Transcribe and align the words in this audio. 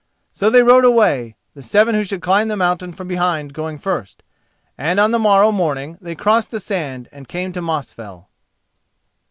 So 0.33 0.49
they 0.49 0.63
rode 0.63 0.83
away, 0.83 1.35
the 1.53 1.61
seven 1.61 1.93
who 1.93 2.03
should 2.03 2.23
climb 2.23 2.47
the 2.47 2.57
mountain 2.57 2.91
from 2.91 3.07
behind 3.07 3.53
going 3.53 3.77
first, 3.77 4.23
and 4.75 4.99
on 4.99 5.11
the 5.11 5.19
morrow 5.19 5.51
morning 5.51 5.99
they 6.01 6.15
crossed 6.15 6.49
the 6.49 6.59
sand 6.59 7.07
and 7.11 7.27
came 7.27 7.51
to 7.51 7.61
Mosfell. 7.61 8.25